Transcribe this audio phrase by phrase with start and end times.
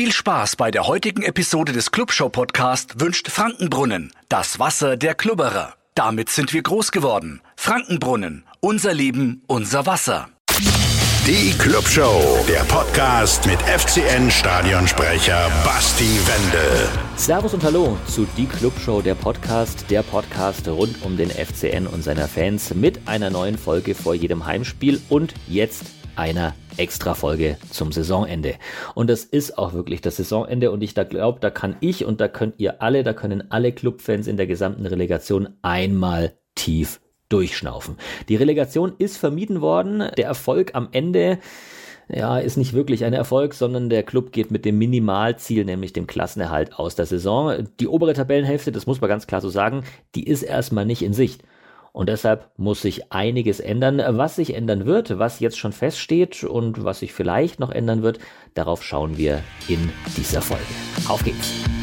[0.00, 5.74] Viel Spaß bei der heutigen Episode des Clubshow Podcast wünscht Frankenbrunnen, das Wasser der Klubberer.
[5.94, 7.42] Damit sind wir groß geworden.
[7.54, 10.30] Frankenbrunnen, unser Leben, unser Wasser.
[11.26, 16.88] Die Clubshow, der Podcast mit FCN-Stadionsprecher Basti Wendel.
[17.16, 22.02] Servus und Hallo zu Die Clubshow, der Podcast, der Podcast rund um den FCN und
[22.02, 25.84] seiner Fans mit einer neuen Folge vor jedem Heimspiel und jetzt
[26.16, 28.54] einer Extra-Folge zum Saisonende.
[28.94, 32.20] Und das ist auch wirklich das Saisonende und ich da glaube, da kann ich und
[32.20, 37.96] da könnt ihr alle, da können alle Clubfans in der gesamten Relegation einmal tief durchschnaufen.
[38.28, 40.10] Die Relegation ist vermieden worden.
[40.16, 41.38] Der Erfolg am Ende
[42.12, 46.06] ja, ist nicht wirklich ein Erfolg, sondern der Club geht mit dem Minimalziel, nämlich dem
[46.06, 47.68] Klassenerhalt aus der Saison.
[47.78, 49.84] Die obere Tabellenhälfte, das muss man ganz klar so sagen,
[50.14, 51.42] die ist erstmal nicht in Sicht.
[51.92, 54.00] Und deshalb muss sich einiges ändern.
[54.18, 58.18] Was sich ändern wird, was jetzt schon feststeht und was sich vielleicht noch ändern wird,
[58.54, 60.62] darauf schauen wir in dieser Folge.
[61.08, 61.79] Auf geht's!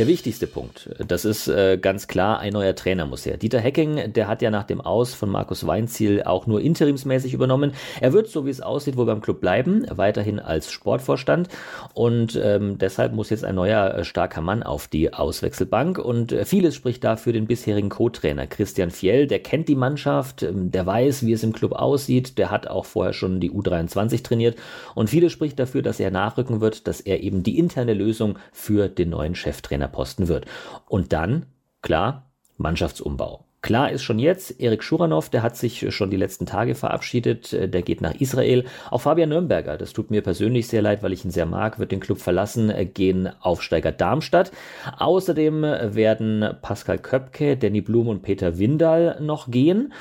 [0.00, 3.36] Der wichtigste Punkt, das ist äh, ganz klar, ein neuer Trainer muss her.
[3.36, 7.72] Dieter Hecking, der hat ja nach dem Aus von Markus Weinziel auch nur interimsmäßig übernommen.
[8.00, 11.50] Er wird, so wie es aussieht, wohl beim Club bleiben, weiterhin als Sportvorstand.
[11.92, 15.98] Und ähm, deshalb muss jetzt ein neuer äh, starker Mann auf die Auswechselbank.
[15.98, 19.26] Und äh, vieles spricht dafür den bisherigen Co-Trainer Christian Fjell.
[19.26, 22.38] Der kennt die Mannschaft, ähm, der weiß, wie es im Club aussieht.
[22.38, 24.56] Der hat auch vorher schon die U23 trainiert.
[24.94, 28.88] Und vieles spricht dafür, dass er nachrücken wird, dass er eben die interne Lösung für
[28.88, 30.46] den neuen Cheftrainer Posten wird.
[30.88, 31.46] Und dann,
[31.82, 33.44] klar, Mannschaftsumbau.
[33.62, 37.82] Klar ist schon jetzt, Erik Schuranov, der hat sich schon die letzten Tage verabschiedet, der
[37.82, 38.64] geht nach Israel.
[38.90, 41.92] Auch Fabian Nürnberger, das tut mir persönlich sehr leid, weil ich ihn sehr mag, wird
[41.92, 44.50] den Club verlassen, gehen Aufsteiger Darmstadt.
[44.96, 49.92] Außerdem werden Pascal Köpke, Danny Blum und Peter Windal noch gehen.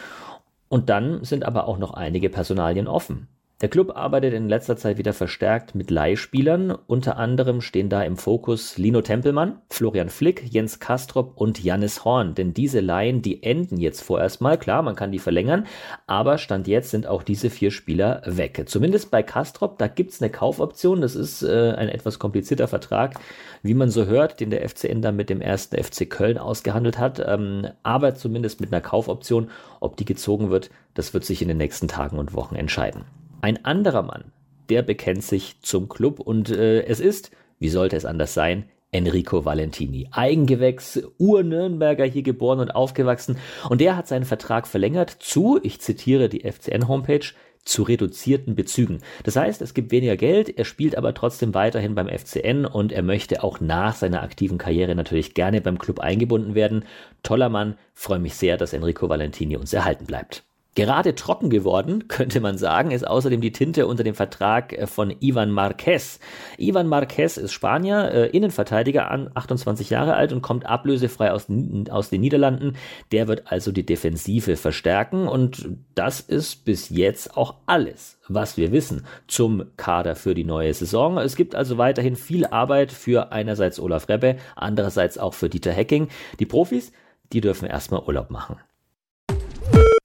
[0.69, 3.27] Und dann sind aber auch noch einige Personalien offen.
[3.61, 6.71] Der Club arbeitet in letzter Zeit wieder verstärkt mit Leihspielern.
[6.71, 12.35] Unter anderem stehen da im Fokus Lino Tempelmann, Florian Flick, Jens Kastrop und Jannis Horn.
[12.35, 14.57] Denn diese Laien, die enden jetzt vorerst mal.
[14.57, 15.67] Klar, man kann die verlängern,
[16.07, 18.63] aber Stand jetzt sind auch diese vier Spieler weg.
[18.67, 21.01] Zumindest bei Kastrop, da gibt's eine Kaufoption.
[21.01, 23.19] Das ist äh, ein etwas komplizierter Vertrag,
[23.61, 27.21] wie man so hört, den der FCN da mit dem ersten FC Köln ausgehandelt hat.
[27.27, 29.49] Ähm, aber zumindest mit einer Kaufoption.
[29.81, 33.03] Ob die gezogen wird, das wird sich in den nächsten Tagen und Wochen entscheiden.
[33.41, 34.25] Ein anderer Mann,
[34.69, 39.45] der bekennt sich zum Club und äh, es ist, wie sollte es anders sein, Enrico
[39.45, 40.07] Valentini.
[40.11, 43.37] Eigengewächs, Ur-Nürnberger, hier geboren und aufgewachsen.
[43.69, 47.33] Und der hat seinen Vertrag verlängert zu, ich zitiere die FCN-Homepage,
[47.63, 49.01] zu reduzierten Bezügen.
[49.23, 53.03] Das heißt, es gibt weniger Geld, er spielt aber trotzdem weiterhin beim FCN und er
[53.03, 56.85] möchte auch nach seiner aktiven Karriere natürlich gerne beim Club eingebunden werden.
[57.21, 60.48] Toller Mann, freue mich sehr, dass Enrico Valentini uns erhalten bleibt.
[60.75, 65.13] Gerade trocken geworden, könnte man sagen, ist außerdem die Tinte unter dem Vertrag äh, von
[65.19, 66.19] Ivan Marquez.
[66.57, 71.47] Ivan Marquez ist Spanier, äh, Innenverteidiger, 28 Jahre alt und kommt ablösefrei aus,
[71.89, 72.77] aus den Niederlanden.
[73.11, 78.71] Der wird also die Defensive verstärken und das ist bis jetzt auch alles, was wir
[78.71, 81.17] wissen zum Kader für die neue Saison.
[81.17, 86.09] Es gibt also weiterhin viel Arbeit für einerseits Olaf Rebbe, andererseits auch für Dieter Hecking.
[86.39, 86.91] Die Profis,
[87.33, 88.57] die dürfen erstmal Urlaub machen.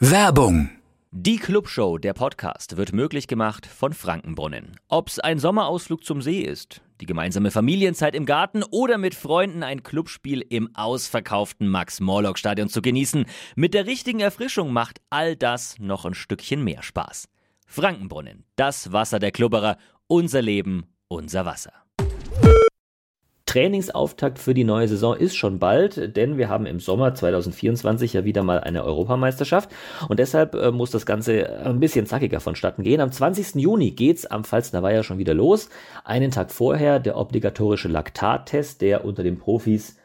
[0.00, 0.70] Werbung
[1.16, 4.80] die Clubshow, der Podcast, wird möglich gemacht von Frankenbrunnen.
[4.88, 9.84] Ob's ein Sommerausflug zum See ist, die gemeinsame Familienzeit im Garten oder mit Freunden ein
[9.84, 16.14] Clubspiel im ausverkauften Max-Morlock-Stadion zu genießen, mit der richtigen Erfrischung macht all das noch ein
[16.14, 17.28] Stückchen mehr Spaß.
[17.64, 19.76] Frankenbrunnen, das Wasser der Klubberer,
[20.08, 21.83] unser Leben, unser Wasser.
[23.54, 28.24] Trainingsauftakt für die neue Saison ist schon bald, denn wir haben im Sommer 2024 ja
[28.24, 29.70] wieder mal eine Europameisterschaft
[30.08, 33.00] und deshalb äh, muss das Ganze ein bisschen zackiger vonstatten gehen.
[33.00, 33.54] Am 20.
[33.54, 35.68] Juni geht's am Pfalzner Weiher schon wieder los.
[36.02, 39.98] Einen Tag vorher der obligatorische Laktattest, der unter den Profis,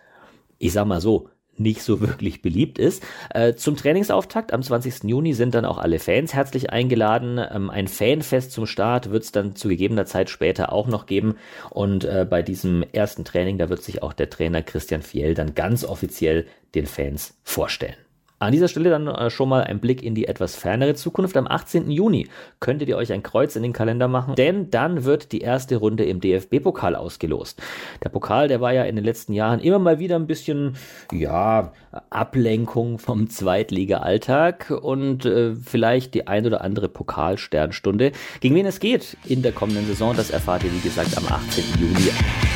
[0.60, 3.04] ich sag mal so, nicht so wirklich beliebt ist.
[3.34, 5.04] Äh, zum Trainingsauftakt am 20.
[5.04, 7.40] Juni sind dann auch alle Fans herzlich eingeladen.
[7.40, 11.36] Ähm, ein Fanfest zum Start wird es dann zu gegebener Zeit später auch noch geben.
[11.70, 15.56] Und äh, bei diesem ersten Training, da wird sich auch der Trainer Christian Fiel dann
[15.56, 16.46] ganz offiziell
[16.76, 17.96] den Fans vorstellen.
[18.40, 21.36] An dieser Stelle dann äh, schon mal ein Blick in die etwas fernere Zukunft.
[21.36, 21.92] Am 18.
[21.92, 22.30] Juni
[22.62, 26.06] könntet ihr euch ein Kreuz in den Kalender machen, denn dann wird die erste Runde
[26.06, 27.62] im DFB-Pokal ausgelost.
[28.02, 30.78] Der Pokal, der war ja in den letzten Jahren immer mal wieder ein bisschen,
[31.12, 31.74] ja,
[32.10, 38.14] Ablenkung vom Zweitliga-Alltag und äh, vielleicht die ein oder andere Pokalsternstunde.
[38.40, 41.64] Gegen wen es geht in der kommenden Saison, das erfahrt ihr, wie gesagt, am 18.
[41.78, 42.49] Juni.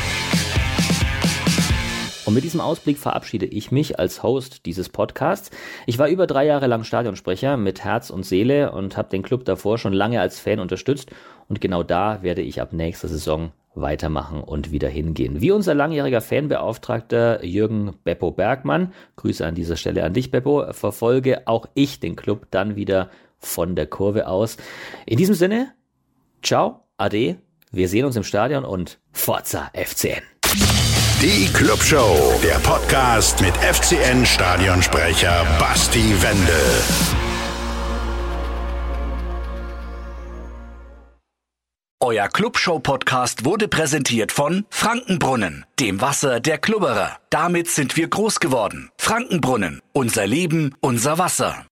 [2.24, 5.50] Und mit diesem Ausblick verabschiede ich mich als Host dieses Podcasts.
[5.86, 9.44] Ich war über drei Jahre lang Stadionsprecher mit Herz und Seele und habe den Club
[9.44, 11.10] davor schon lange als Fan unterstützt.
[11.48, 15.40] Und genau da werde ich ab nächster Saison weitermachen und wieder hingehen.
[15.40, 21.46] Wie unser langjähriger Fanbeauftragter Jürgen Beppo Bergmann, Grüße an dieser Stelle an dich, Beppo, verfolge
[21.46, 24.56] auch ich den Club dann wieder von der Kurve aus.
[25.06, 25.72] In diesem Sinne,
[26.42, 27.36] ciao, ade,
[27.72, 30.22] wir sehen uns im Stadion und Forza FCN.
[31.22, 36.82] Die Clubshow, der Podcast mit FCN Stadionsprecher Basti Wendel.
[42.00, 47.16] Euer Clubshow-Podcast wurde präsentiert von Frankenbrunnen, dem Wasser der Klubberer.
[47.30, 48.90] Damit sind wir groß geworden.
[48.98, 51.62] Frankenbrunnen, unser Leben, unser Wasser.